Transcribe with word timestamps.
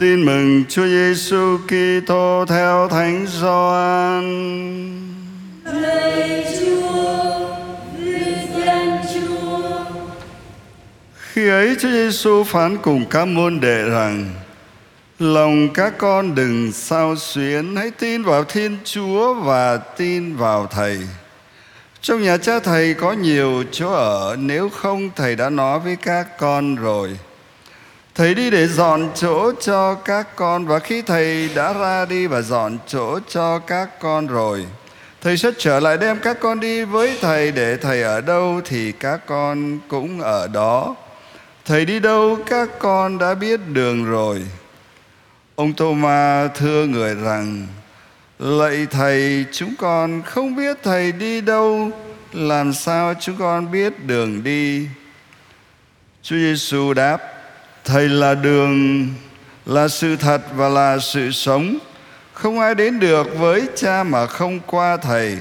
Tin 0.00 0.24
mừng 0.24 0.64
Chúa 0.68 0.86
Giêsu 0.86 1.58
Kitô 1.66 2.44
theo 2.48 2.88
Thánh 2.88 3.26
Gioan. 3.26 4.24
Lạy 5.64 6.44
Chúa, 6.60 7.46
vinh 7.98 8.64
danh 8.66 8.98
Chúa. 9.14 9.84
Khi 11.32 11.48
ấy 11.48 11.76
Chúa 11.80 11.90
Giêsu 11.90 12.44
phán 12.44 12.76
cùng 12.76 13.04
các 13.10 13.24
môn 13.24 13.60
đệ 13.60 13.82
rằng: 13.88 14.30
Lòng 15.18 15.68
các 15.74 15.98
con 15.98 16.34
đừng 16.34 16.72
sao 16.72 17.16
xuyến, 17.16 17.76
hãy 17.76 17.90
tin 17.90 18.22
vào 18.22 18.44
Thiên 18.44 18.76
Chúa 18.84 19.34
và 19.34 19.76
tin 19.76 20.36
vào 20.36 20.66
Thầy. 20.66 20.98
Trong 22.00 22.22
nhà 22.22 22.36
cha 22.36 22.60
thầy 22.60 22.94
có 22.94 23.12
nhiều 23.12 23.64
chỗ 23.72 23.92
ở, 23.92 24.36
nếu 24.38 24.68
không 24.68 25.10
thầy 25.16 25.36
đã 25.36 25.50
nói 25.50 25.80
với 25.80 25.96
các 25.96 26.38
con 26.38 26.76
rồi. 26.76 27.18
Thầy 28.18 28.34
đi 28.34 28.50
để 28.50 28.66
dọn 28.66 29.10
chỗ 29.14 29.52
cho 29.60 29.94
các 29.94 30.36
con 30.36 30.66
và 30.66 30.78
khi 30.78 31.02
thầy 31.02 31.50
đã 31.54 31.72
ra 31.72 32.04
đi 32.04 32.26
và 32.26 32.42
dọn 32.42 32.78
chỗ 32.86 33.18
cho 33.28 33.58
các 33.58 34.00
con 34.00 34.26
rồi, 34.26 34.66
thầy 35.20 35.36
sẽ 35.36 35.50
trở 35.58 35.80
lại 35.80 35.96
đem 35.96 36.18
các 36.18 36.40
con 36.40 36.60
đi 36.60 36.84
với 36.84 37.18
thầy 37.20 37.52
để 37.52 37.76
thầy 37.76 38.02
ở 38.02 38.20
đâu 38.20 38.60
thì 38.64 38.92
các 38.92 39.26
con 39.26 39.78
cũng 39.88 40.20
ở 40.20 40.48
đó. 40.48 40.96
Thầy 41.64 41.84
đi 41.84 42.00
đâu 42.00 42.38
các 42.46 42.68
con 42.78 43.18
đã 43.18 43.34
biết 43.34 43.60
đường 43.72 44.04
rồi. 44.04 44.42
Ông 45.54 45.72
Thomas 45.72 46.50
thưa 46.54 46.86
người 46.86 47.14
rằng: 47.14 47.66
Lạy 48.38 48.86
thầy, 48.90 49.44
chúng 49.52 49.74
con 49.78 50.22
không 50.22 50.56
biết 50.56 50.78
thầy 50.82 51.12
đi 51.12 51.40
đâu, 51.40 51.90
làm 52.32 52.72
sao 52.72 53.14
chúng 53.20 53.36
con 53.38 53.70
biết 53.70 54.06
đường 54.06 54.44
đi? 54.44 54.86
Chúa 56.22 56.36
Giêsu 56.36 56.92
đáp: 56.92 57.34
Thầy 57.88 58.08
là 58.08 58.34
đường, 58.34 59.06
là 59.66 59.88
sự 59.88 60.16
thật 60.16 60.42
và 60.54 60.68
là 60.68 60.98
sự 60.98 61.30
sống. 61.30 61.78
Không 62.32 62.60
ai 62.60 62.74
đến 62.74 63.00
được 63.00 63.38
với 63.38 63.68
cha 63.76 64.02
mà 64.02 64.26
không 64.26 64.60
qua 64.66 64.96
thầy. 64.96 65.38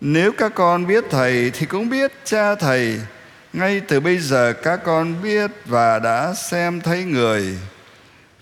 Nếu 0.00 0.32
các 0.38 0.54
con 0.54 0.86
biết 0.86 1.04
thầy 1.10 1.50
thì 1.50 1.66
cũng 1.66 1.90
biết 1.90 2.12
cha 2.24 2.54
thầy. 2.54 3.00
Ngay 3.52 3.80
từ 3.88 4.00
bây 4.00 4.18
giờ 4.18 4.52
các 4.62 4.80
con 4.84 5.14
biết 5.22 5.50
và 5.66 5.98
đã 5.98 6.34
xem 6.34 6.80
thấy 6.80 7.04
người. 7.04 7.58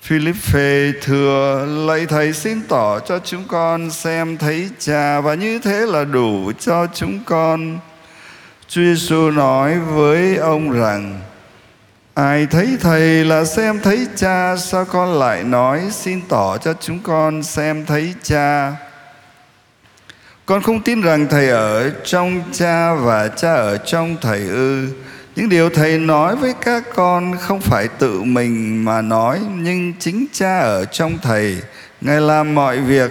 Philippe 0.02 0.92
thừa 1.02 1.66
lạy 1.86 2.06
thầy 2.06 2.32
xin 2.32 2.60
tỏ 2.68 3.00
cho 3.00 3.18
chúng 3.18 3.44
con 3.48 3.90
xem 3.90 4.36
thấy 4.36 4.70
cha 4.78 5.20
và 5.20 5.34
như 5.34 5.58
thế 5.58 5.86
là 5.86 6.04
đủ 6.04 6.52
cho 6.60 6.86
chúng 6.94 7.24
con. 7.24 7.78
Chúa 8.68 8.82
Giêsu 8.82 9.30
nói 9.30 9.78
với 9.78 10.36
ông 10.36 10.70
rằng 10.70 11.20
Ai 12.16 12.46
thấy 12.46 12.76
thầy 12.80 13.24
là 13.24 13.44
xem 13.44 13.80
thấy 13.80 14.06
cha, 14.16 14.56
Sao 14.56 14.84
con 14.84 15.18
lại 15.18 15.44
nói 15.44 15.82
xin 15.90 16.20
tỏ 16.28 16.58
cho 16.58 16.74
chúng 16.80 16.98
con 17.02 17.42
xem 17.42 17.86
thấy 17.86 18.14
cha? 18.22 18.72
Con 20.46 20.62
không 20.62 20.80
tin 20.80 21.00
rằng 21.00 21.26
thầy 21.30 21.48
ở 21.48 21.90
trong 22.04 22.42
cha 22.52 22.94
Và 22.94 23.28
cha 23.28 23.54
ở 23.54 23.76
trong 23.76 24.16
thầy 24.20 24.40
ư. 24.48 24.88
Những 25.36 25.48
điều 25.48 25.70
thầy 25.70 25.98
nói 25.98 26.36
với 26.36 26.54
các 26.60 26.84
con 26.94 27.36
Không 27.40 27.60
phải 27.60 27.88
tự 27.88 28.22
mình 28.22 28.84
mà 28.84 29.02
nói, 29.02 29.40
Nhưng 29.56 29.92
chính 29.98 30.26
cha 30.32 30.58
ở 30.58 30.84
trong 30.84 31.18
thầy. 31.22 31.56
Ngài 32.00 32.20
làm 32.20 32.54
mọi 32.54 32.80
việc. 32.80 33.10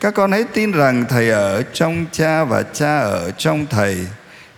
Các 0.00 0.14
con 0.14 0.32
hãy 0.32 0.44
tin 0.44 0.72
rằng 0.72 1.04
thầy 1.08 1.30
ở 1.30 1.62
trong 1.72 2.04
cha 2.12 2.44
Và 2.44 2.62
cha 2.62 2.98
ở 2.98 3.30
trong 3.30 3.66
thầy. 3.70 4.06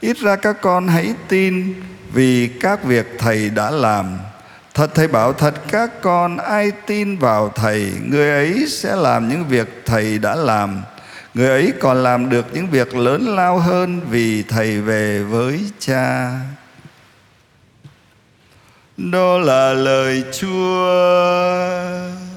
Ít 0.01 0.19
ra 0.19 0.37
các 0.37 0.57
con 0.61 0.89
hãy 0.89 1.15
tin 1.29 1.75
vì 2.13 2.51
các 2.61 2.85
việc 2.85 3.07
thầy 3.19 3.51
đã 3.51 3.71
làm. 3.71 4.19
Thật 4.75 4.91
thầy 4.95 5.09
bảo, 5.09 5.33
thật 5.33 5.55
các 5.69 5.91
con, 6.03 6.37
ai 6.37 6.71
tin 6.87 7.19
vào 7.19 7.53
thầy, 7.55 7.93
người 8.05 8.31
ấy 8.31 8.67
sẽ 8.69 8.97
làm 8.97 9.29
những 9.29 9.45
việc 9.49 9.83
thầy 9.87 10.19
đã 10.19 10.35
làm. 10.35 10.83
Người 11.35 11.49
ấy 11.49 11.73
còn 11.81 12.03
làm 12.03 12.29
được 12.29 12.47
những 12.53 12.71
việc 12.71 12.95
lớn 12.95 13.37
lao 13.37 13.59
hơn 13.59 14.01
vì 14.11 14.43
thầy 14.43 14.81
về 14.81 15.23
với 15.23 15.61
cha. 15.79 16.31
Đó 18.97 19.39
là 19.39 19.73
lời 19.73 20.25
chúa. 20.33 22.30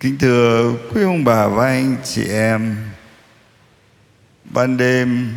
Kính 0.00 0.18
thưa 0.18 0.74
quý 0.94 1.02
ông 1.02 1.24
bà 1.24 1.46
và 1.46 1.66
anh 1.66 1.96
chị 2.04 2.28
em, 2.28 2.76
Ban 4.44 4.76
đêm 4.76 5.34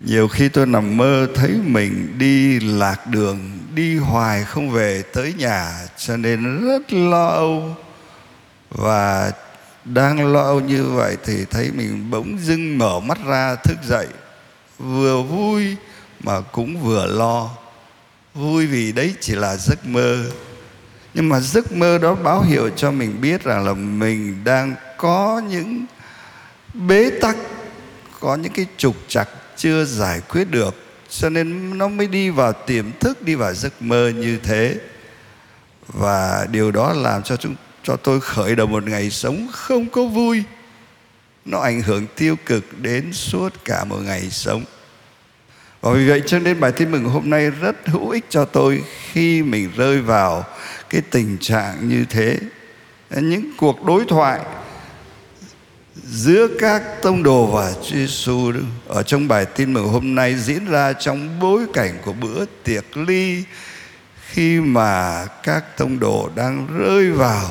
Nhiều 0.00 0.28
khi 0.28 0.48
tôi 0.48 0.66
nằm 0.66 0.96
mơ 0.96 1.26
thấy 1.34 1.50
mình 1.64 2.14
đi 2.18 2.60
lạc 2.60 3.06
đường, 3.06 3.58
Đi 3.74 3.96
hoài 3.96 4.44
không 4.44 4.70
về 4.70 5.02
tới 5.12 5.34
nhà, 5.38 5.86
Cho 5.96 6.16
nên 6.16 6.66
rất 6.66 6.92
lo 6.92 7.26
âu. 7.26 7.76
Và 8.70 9.32
đang 9.84 10.32
lo 10.32 10.40
âu 10.40 10.60
như 10.60 10.84
vậy 10.84 11.16
Thì 11.24 11.44
thấy 11.50 11.70
mình 11.74 12.10
bỗng 12.10 12.38
dưng 12.38 12.78
mở 12.78 13.00
mắt 13.00 13.18
ra, 13.26 13.54
thức 13.54 13.78
dậy. 13.88 14.06
Vừa 14.78 15.22
vui 15.22 15.76
mà 16.20 16.40
cũng 16.40 16.82
vừa 16.82 17.06
lo. 17.06 17.50
Vui 18.34 18.66
vì 18.66 18.92
đấy 18.92 19.14
chỉ 19.20 19.34
là 19.34 19.56
giấc 19.56 19.86
mơ 19.86 20.24
nhưng 21.16 21.28
mà 21.28 21.40
giấc 21.40 21.72
mơ 21.72 21.98
đó 21.98 22.14
báo 22.14 22.42
hiệu 22.42 22.70
cho 22.76 22.90
mình 22.90 23.20
biết 23.20 23.44
rằng 23.44 23.64
là 23.64 23.72
mình 23.72 24.44
đang 24.44 24.74
có 24.96 25.42
những 25.48 25.86
bế 26.74 27.10
tắc, 27.20 27.36
có 28.20 28.34
những 28.34 28.52
cái 28.52 28.66
trục 28.76 28.96
trặc 29.08 29.28
chưa 29.56 29.84
giải 29.84 30.20
quyết 30.28 30.50
được. 30.50 30.74
Cho 31.10 31.28
nên 31.28 31.78
nó 31.78 31.88
mới 31.88 32.06
đi 32.06 32.30
vào 32.30 32.52
tiềm 32.52 32.84
thức, 33.00 33.22
đi 33.22 33.34
vào 33.34 33.54
giấc 33.54 33.82
mơ 33.82 34.08
như 34.08 34.38
thế. 34.42 34.74
Và 35.88 36.46
điều 36.50 36.70
đó 36.70 36.92
làm 36.92 37.22
cho 37.22 37.36
chúng, 37.36 37.54
cho 37.82 37.96
tôi 37.96 38.20
khởi 38.20 38.54
đầu 38.54 38.66
một 38.66 38.84
ngày 38.86 39.10
sống 39.10 39.48
không 39.52 39.86
có 39.86 40.04
vui. 40.04 40.42
Nó 41.44 41.58
ảnh 41.58 41.82
hưởng 41.82 42.06
tiêu 42.16 42.36
cực 42.46 42.64
đến 42.80 43.12
suốt 43.12 43.54
cả 43.64 43.84
một 43.84 43.98
ngày 44.04 44.30
sống. 44.30 44.64
Và 45.80 45.92
vì 45.92 46.08
vậy 46.08 46.22
cho 46.26 46.38
nên 46.38 46.60
bài 46.60 46.72
tin 46.72 46.90
mừng 46.90 47.04
hôm 47.04 47.30
nay 47.30 47.50
rất 47.50 47.76
hữu 47.86 48.10
ích 48.10 48.24
cho 48.28 48.44
tôi 48.44 48.84
khi 49.12 49.42
mình 49.42 49.70
rơi 49.76 50.00
vào 50.00 50.44
cái 50.90 51.00
tình 51.00 51.38
trạng 51.40 51.88
như 51.88 52.04
thế. 52.10 52.38
Những 53.10 53.50
cuộc 53.56 53.84
đối 53.84 54.04
thoại 54.04 54.40
giữa 56.04 56.48
các 56.58 56.82
tông 57.02 57.22
đồ 57.22 57.46
và 57.46 57.72
Chúa 57.72 57.96
Giêsu 57.96 58.52
ở 58.88 59.02
trong 59.02 59.28
bài 59.28 59.46
tin 59.46 59.72
mừng 59.72 59.88
hôm 59.88 60.14
nay 60.14 60.34
diễn 60.34 60.66
ra 60.66 60.92
trong 60.92 61.40
bối 61.40 61.66
cảnh 61.72 61.98
của 62.04 62.12
bữa 62.12 62.44
tiệc 62.64 62.96
ly 62.96 63.44
khi 64.30 64.60
mà 64.60 65.26
các 65.42 65.76
tông 65.76 65.98
đồ 65.98 66.30
đang 66.34 66.66
rơi 66.78 67.10
vào. 67.10 67.50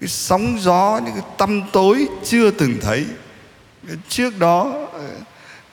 Cái 0.00 0.08
sóng 0.08 0.56
gió, 0.60 1.00
những 1.04 1.14
cái 1.14 1.24
tâm 1.38 1.62
tối 1.72 2.08
chưa 2.24 2.50
từng 2.50 2.74
thấy. 2.80 3.06
Trước 4.08 4.38
đó, 4.38 4.88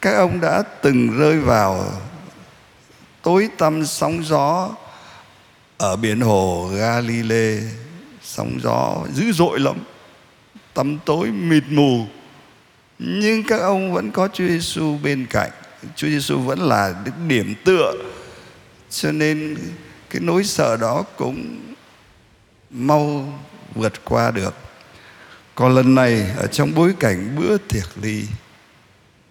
các 0.01 0.15
ông 0.15 0.41
đã 0.41 0.63
từng 0.81 1.19
rơi 1.19 1.39
vào 1.39 1.91
tối 3.21 3.49
tăm 3.57 3.85
sóng 3.85 4.23
gió 4.25 4.69
ở 5.77 5.95
biển 5.95 6.21
hồ 6.21 6.69
Galilee 6.75 7.61
sóng 8.21 8.59
gió 8.63 8.97
dữ 9.13 9.31
dội 9.31 9.59
lắm, 9.59 9.75
tăm 10.73 10.99
tối 11.05 11.27
mịt 11.27 11.63
mù. 11.69 12.05
Nhưng 12.99 13.43
các 13.43 13.61
ông 13.61 13.93
vẫn 13.93 14.11
có 14.11 14.27
Chúa 14.33 14.47
Giêsu 14.47 14.97
bên 15.03 15.25
cạnh. 15.29 15.51
Chúa 15.95 16.07
Giêsu 16.07 16.39
vẫn 16.39 16.59
là 16.59 16.93
điểm 17.27 17.55
tựa, 17.65 17.93
cho 18.89 19.11
nên 19.11 19.57
cái 20.09 20.21
nỗi 20.21 20.43
sợ 20.43 20.77
đó 20.77 21.03
cũng 21.17 21.59
mau 22.69 23.33
vượt 23.75 24.05
qua 24.05 24.31
được. 24.31 24.55
Còn 25.55 25.75
lần 25.75 25.95
này, 25.95 26.31
ở 26.37 26.47
trong 26.47 26.75
bối 26.75 26.93
cảnh 26.99 27.35
bữa 27.39 27.57
tiệc 27.57 27.97
ly, 28.01 28.23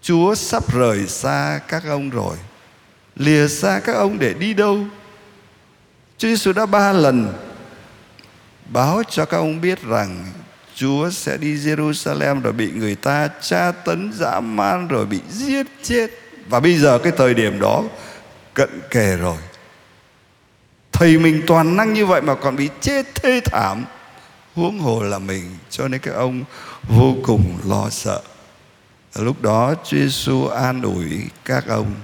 Chúa 0.02 0.35
sắp 0.35 0.75
rời 0.75 1.06
xa 1.06 1.61
các 1.69 1.85
ông 1.85 2.11
rồi, 2.11 2.37
lìa 3.17 3.49
xa 3.49 3.81
các 3.85 3.93
ông 3.93 4.19
để 4.19 4.35
đi 4.35 4.55
đâu? 4.55 4.79
Chúa 6.19 6.28
Giêsu 6.28 6.52
đã 6.52 6.66
ba 6.66 6.93
lần 6.93 7.32
báo 8.66 9.02
cho 9.11 9.25
các 9.25 9.37
ông 9.37 9.61
biết 9.61 9.82
rằng 9.82 10.25
Chúa 10.75 11.11
sẽ 11.11 11.37
đi 11.37 11.56
Jerusalem 11.56 12.40
rồi 12.40 12.52
bị 12.52 12.70
người 12.70 12.94
ta 12.94 13.28
tra 13.40 13.72
tấn 13.72 14.12
dã 14.14 14.40
man 14.40 14.88
rồi 14.88 15.06
bị 15.06 15.20
giết 15.31 15.66
chết. 15.82 16.11
Và 16.49 16.61
bây 16.61 16.78
giờ 16.78 16.99
cái 16.99 17.12
thời 17.16 17.34
điểm 17.34 17.61
đó 17.61 17.82
cận 18.55 18.81
kề 18.90 19.16
rồi. 19.16 19.37
Thầy 20.93 21.19
mình 21.19 21.43
toàn 21.46 21.76
năng 21.76 21.93
như 21.93 22.06
vậy 22.06 22.22
mà 22.22 22.34
còn 22.34 22.56
bị 22.56 22.69
chết 22.81 23.14
thê 23.14 23.40
thảm. 23.44 23.84
Huống 24.55 24.78
hồ 24.78 25.02
là 25.02 25.19
mình, 25.19 25.56
cho 25.70 25.88
nên 25.88 26.00
các 26.00 26.14
ông 26.14 26.44
vô 26.88 27.14
cùng 27.25 27.58
lo 27.69 27.90
sợ. 27.90 28.20
Lúc 29.14 29.43
đó 29.43 29.75
Chúa 29.84 29.96
Giêsu 29.96 30.46
an 30.46 30.82
ủi 30.82 31.22
các 31.44 31.64
ông 31.69 31.94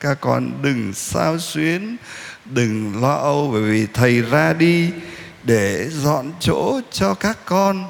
các 0.00 0.20
con 0.20 0.52
đừng 0.62 0.92
sao 0.94 1.38
xuyến, 1.38 1.96
đừng 2.44 3.02
lo 3.02 3.14
âu, 3.14 3.50
bởi 3.52 3.62
vì 3.62 3.86
thầy 3.86 4.22
ra 4.22 4.52
đi 4.52 4.90
để 5.42 5.88
dọn 5.90 6.32
chỗ 6.40 6.80
cho 6.90 7.14
các 7.14 7.38
con. 7.44 7.84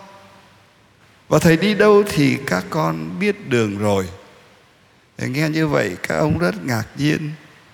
Và 1.29 1.39
thầy 1.39 1.57
đi 1.57 1.75
đâu 1.75 2.03
thì 2.11 2.39
các 2.47 2.65
con 2.71 3.19
biết 3.21 3.49
đường 3.49 3.79
rồi. 3.79 4.09
Thầy 5.19 5.29
nghe 5.29 5.49
như 5.49 5.67
vậy, 5.67 5.97
các 6.03 6.17
ông 6.17 6.39
rất 6.39 6.65
ngạc 6.65 6.85
nhiên. 6.97 7.31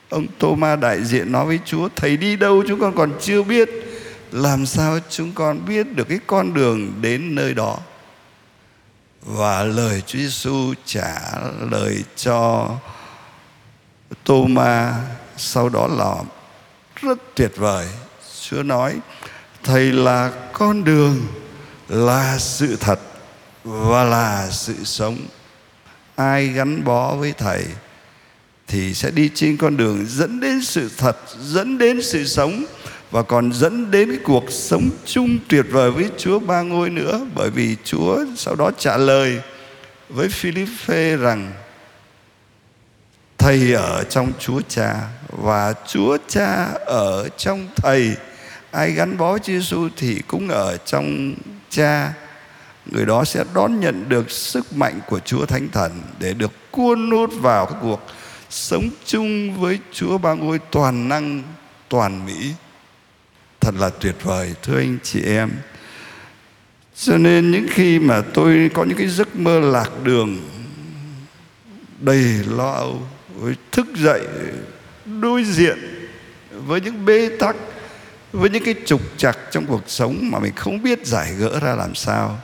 Ông 0.09 0.27
Thomas 0.39 0.81
đại 0.81 1.05
diện 1.05 1.33
nói 1.33 1.47
với 1.47 1.59
Chúa, 1.65 1.89
thầy 1.97 2.17
đi 2.17 2.37
đâu 2.37 2.63
chúng 2.69 2.81
con 2.81 2.97
còn 2.97 3.13
chưa 3.21 3.43
biết? 3.43 3.71
Làm 4.33 4.67
sao 4.67 4.99
chúng 5.11 5.33
con 5.33 5.67
biết 5.67 5.87
được 5.97 6.09
cái 6.09 6.19
con 6.27 6.55
đường 6.55 6.93
đến 7.01 7.35
nơi 7.35 7.55
đó? 7.55 7.79
Và 9.23 9.63
lời 9.63 10.03
Chúa 10.07 10.19
Giêsu 10.19 10.75
trả 10.85 11.21
lời 11.71 12.05
cho 12.17 12.71
Thomas 14.25 14.95
sau 15.37 15.69
đó 15.69 15.87
là 15.87 16.15
rất 17.03 17.19
tuyệt 17.35 17.53
vời. 17.57 17.87
Chúa 18.41 18.63
nói, 18.63 18.95
thầy 19.65 19.93
là 19.93 20.33
con 20.53 20.85
đường, 20.85 21.27
là 21.89 22.39
sự 22.39 22.77
thật 22.81 23.01
và 23.65 24.05
là 24.05 24.49
sự 24.51 24.75
sống. 24.85 25.17
Ai 26.17 26.49
gắn 26.49 26.85
bó 26.85 27.15
với 27.15 27.33
thầy 27.39 27.65
thì 28.69 28.95
sẽ 28.95 29.11
đi 29.11 29.31
trên 29.35 29.57
con 29.57 29.77
đường 29.77 30.07
dẫn 30.09 30.41
đến 30.41 30.63
sự 30.63 30.91
thật, 30.99 31.17
dẫn 31.41 31.79
đến 31.79 32.03
sự 32.03 32.25
sống 32.25 32.65
và 33.11 33.23
còn 33.23 33.53
dẫn 33.53 33.91
đến 33.91 34.11
cái 34.11 34.19
cuộc 34.25 34.45
sống 34.51 34.91
chung 35.05 35.39
tuyệt 35.49 35.67
vời 35.71 35.91
với 35.91 36.11
Chúa 36.19 36.39
ba 36.39 36.63
ngôi 36.63 36.91
nữa. 36.91 37.27
Bởi 37.35 37.51
vì 37.51 37.77
Chúa 37.85 38.25
sau 38.37 38.55
đó 38.55 38.71
trả 38.79 38.97
lời 38.97 39.41
với 40.09 40.29
Philippe 40.29 41.17
rằng 41.17 41.53
thầy 43.47 43.73
ở 43.73 44.05
trong 44.05 44.33
Chúa 44.39 44.61
Cha 44.69 44.95
và 45.29 45.75
Chúa 45.89 46.19
Cha 46.29 46.65
ở 46.87 47.29
trong 47.37 47.69
thầy. 47.77 48.17
Ai 48.71 48.91
gắn 48.91 49.17
bó 49.17 49.31
với 49.31 49.41
Giêsu 49.45 49.89
thì 49.97 50.23
cũng 50.27 50.49
ở 50.49 50.77
trong 50.77 51.35
Cha. 51.71 52.13
Người 52.87 53.07
đó 53.07 53.25
sẽ 53.25 53.45
đón 53.55 53.81
nhận 53.81 54.09
được 54.09 54.31
sức 54.31 54.77
mạnh 54.77 55.01
của 55.09 55.19
Chúa 55.19 55.47
Thánh 55.47 55.69
Thần 55.73 56.03
để 56.19 56.35
được 56.35 56.53
cuốn 56.71 57.11
hút 57.11 57.31
vào 57.41 57.67
cái 57.67 57.79
cuộc 57.83 58.07
sống 58.51 58.89
chung 59.05 59.61
với 59.61 59.79
Chúa 59.93 60.19
ba 60.19 60.35
ngôi 60.35 60.59
toàn 60.59 61.09
năng, 61.09 61.43
toàn 61.89 62.27
mỹ. 62.27 62.53
Thật 63.61 63.75
là 63.79 63.91
tuyệt 64.01 64.17
vời, 64.23 64.55
thưa 64.63 64.79
anh 64.79 64.99
chị 65.03 65.23
em. 65.23 65.51
Cho 66.97 67.19
nên 67.19 67.51
những 67.51 67.67
khi 67.71 67.99
mà 67.99 68.23
tôi 68.35 68.71
có 68.75 68.85
những 68.85 68.99
cái 68.99 69.09
giấc 69.09 69.37
mơ 69.37 69.61
lạc 69.61 69.91
đường 70.03 70.39
đầy 72.01 72.25
lo 72.49 72.73
âu 72.73 73.03
thức 73.73 73.87
dậy, 73.97 74.21
đối 75.21 75.45
diện 75.45 75.79
với 76.51 76.81
những 76.81 77.05
bế 77.05 77.29
tắc, 77.41 77.57
với 78.33 78.51
những 78.51 78.65
cái 78.65 78.75
trục 78.87 79.01
trặc 79.17 79.39
trong 79.51 79.67
cuộc 79.67 79.83
sống 79.87 80.19
mà 80.23 80.39
mình 80.39 80.53
không 80.57 80.83
biết 80.83 81.07
giải 81.07 81.35
gỡ 81.39 81.61
ra 81.61 81.75
làm 81.75 81.95
sao. 81.95 82.39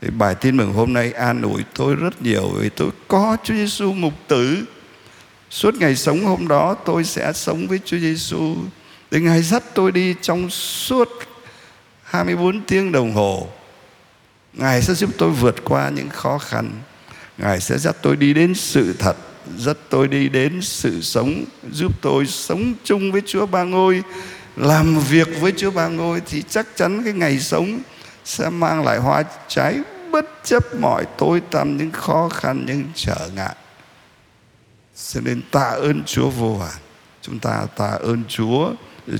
Thì 0.00 0.10
bài 0.10 0.34
tin 0.34 0.56
mừng 0.56 0.72
hôm 0.72 0.92
nay 0.92 1.12
an 1.12 1.42
ủi 1.42 1.62
tôi 1.74 1.94
rất 1.94 2.22
nhiều 2.22 2.48
vì 2.58 2.68
tôi 2.68 2.90
có 3.08 3.36
Chúa 3.44 3.54
Giêsu 3.54 3.92
mục 3.92 4.14
tử. 4.28 4.64
Suốt 5.50 5.74
ngày 5.74 5.96
sống 5.96 6.24
hôm 6.24 6.48
đó 6.48 6.74
tôi 6.84 7.04
sẽ 7.04 7.32
sống 7.32 7.66
với 7.66 7.80
Chúa 7.84 7.98
Giêsu 7.98 8.56
để 9.10 9.20
Ngài 9.20 9.42
dắt 9.42 9.62
tôi 9.74 9.92
đi 9.92 10.14
trong 10.22 10.50
suốt 10.50 11.08
24 12.02 12.60
tiếng 12.60 12.92
đồng 12.92 13.12
hồ, 13.12 13.48
Ngài 14.52 14.82
sẽ 14.82 14.94
giúp 14.94 15.10
tôi 15.18 15.30
vượt 15.30 15.64
qua 15.64 15.88
những 15.88 16.08
khó 16.08 16.38
khăn. 16.38 16.70
Ngài 17.38 17.60
sẽ 17.60 17.78
dắt 17.78 17.96
tôi 18.02 18.16
đi 18.16 18.34
đến 18.34 18.54
sự 18.54 18.92
thật. 18.98 19.16
Dắt 19.58 19.76
tôi 19.88 20.08
đi 20.08 20.28
đến 20.28 20.62
sự 20.62 21.00
sống 21.02 21.44
Giúp 21.72 21.92
tôi 22.00 22.26
sống 22.26 22.74
chung 22.84 23.12
với 23.12 23.22
Chúa 23.26 23.46
Ba 23.46 23.64
Ngôi. 23.64 24.02
Làm 24.56 24.98
việc 24.98 25.28
với 25.40 25.52
Chúa 25.56 25.70
Ba 25.70 25.88
Ngôi 25.88 26.20
Thì 26.26 26.42
chắc 26.48 26.66
chắn 26.76 27.04
cái 27.04 27.12
ngày 27.12 27.40
sống 27.40 27.80
Sẽ 28.24 28.50
mang 28.50 28.84
lại 28.84 28.98
hoa 28.98 29.22
trái 29.48 29.78
Bất 30.12 30.26
chấp 30.44 30.64
mọi 30.80 31.04
tối 31.18 31.40
tăm 31.50 31.76
Những 31.76 31.90
khó 31.90 32.28
khăn, 32.28 32.64
những 32.66 32.84
trở 32.94 33.28
ngại. 33.34 33.56
Cho 35.12 35.20
nên 35.20 35.42
tạ 35.50 35.70
ơn 35.70 36.02
Chúa 36.06 36.30
vô 36.30 36.58
hạn. 36.58 36.80
Chúng 37.22 37.38
ta 37.38 37.66
tạ 37.76 37.98
ơn 38.02 38.22
Chúa 38.28 38.72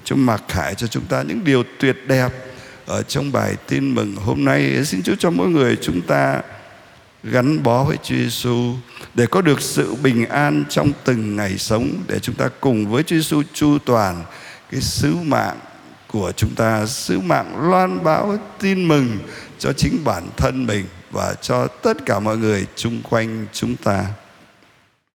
Chúa 0.04 0.16
mặc 0.16 0.42
khải 0.48 0.74
cho 0.74 0.86
chúng 0.86 1.04
ta 1.04 1.22
những 1.22 1.44
điều 1.44 1.62
tuyệt 1.78 1.96
đẹp 2.06 2.28
ở 2.86 3.02
trong 3.02 3.32
bài 3.32 3.56
tin 3.68 3.94
mừng 3.94 4.16
hôm 4.16 4.44
nay. 4.44 4.84
Xin 4.84 5.02
Chúa 5.02 5.14
cho 5.18 5.30
mỗi 5.30 5.48
người 5.48 5.76
chúng 5.82 6.00
ta 6.00 6.42
gắn 7.22 7.62
bó 7.62 7.84
với 7.84 7.96
Chúa 7.96 8.14
Giêsu 8.14 8.74
để 9.14 9.26
có 9.26 9.40
được 9.40 9.60
sự 9.60 9.94
bình 9.94 10.26
an 10.26 10.64
trong 10.68 10.92
từng 11.04 11.36
ngày 11.36 11.58
sống, 11.58 11.90
để 12.06 12.18
chúng 12.18 12.34
ta 12.34 12.48
cùng 12.60 12.88
với 12.88 13.02
Chúa 13.02 13.16
Giêsu 13.16 13.42
chu 13.52 13.78
toàn 13.78 14.24
cái 14.70 14.80
sứ 14.80 15.16
mạng 15.16 15.58
của 16.06 16.32
chúng 16.36 16.54
ta, 16.54 16.86
sứ 16.86 17.20
mạng 17.20 17.70
loan 17.70 18.04
báo, 18.04 18.38
tin 18.60 18.88
mừng 18.88 19.18
cho 19.58 19.72
chính 19.72 20.04
bản 20.04 20.28
thân 20.36 20.66
mình 20.66 20.84
và 21.10 21.34
cho 21.34 21.66
tất 21.66 22.06
cả 22.06 22.20
mọi 22.20 22.36
người 22.36 22.66
chung 22.76 23.00
quanh 23.10 23.46
chúng 23.52 23.76
ta. 23.76 24.06